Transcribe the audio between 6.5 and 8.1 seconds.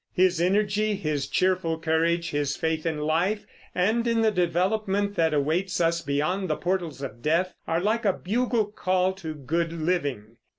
portals of death, are like